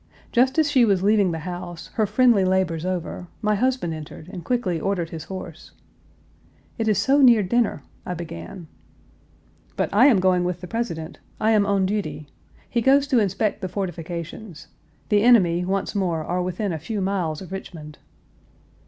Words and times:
Just 0.31 0.57
as 0.57 0.71
she 0.71 0.83
was 0.83 1.03
leaving 1.03 1.29
the 1.29 1.37
house, 1.45 1.91
her 1.93 2.07
friendly 2.07 2.43
labors 2.43 2.87
over, 2.87 3.27
my 3.43 3.53
husband 3.53 3.93
entered, 3.93 4.27
and 4.29 4.43
quickly 4.43 4.79
ordered 4.79 5.11
his 5.11 5.25
horse. 5.25 5.73
"It 6.79 6.87
is 6.87 6.97
so 6.97 7.21
near 7.21 7.43
dinner," 7.43 7.83
I 8.03 8.15
began. 8.15 8.65
"But 9.77 9.93
I 9.93 10.07
am 10.07 10.19
going 10.19 10.43
with 10.43 10.59
the 10.61 10.65
President. 10.67 11.19
I 11.39 11.51
am 11.51 11.67
on 11.67 11.85
duty. 11.85 12.25
He 12.67 12.81
goes 12.81 13.05
to 13.09 13.19
inspect 13.19 13.61
the 13.61 13.69
fortifications. 13.69 14.69
The 15.09 15.21
enemy, 15.21 15.63
once 15.65 15.93
more, 15.93 16.23
are 16.23 16.41
within 16.41 16.73
a 16.73 16.79
few 16.79 16.99
miles 16.99 17.39
of 17.39 17.51
Richmond." 17.51 17.99